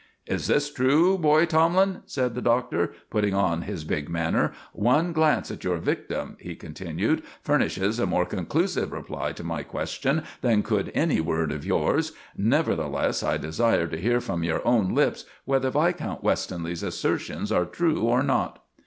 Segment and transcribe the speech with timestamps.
[0.25, 4.51] "Is this true, boy Tomlin?" said the Doctor, putting on his big manner.
[4.73, 10.23] "One glance at your victim," he continued, "furnishes a more conclusive reply to my question
[10.41, 15.25] than could any word of yours; nevertheless, I desire to hear from your own lips
[15.45, 18.63] whether Viscount Westonleigh's assertions are true or not."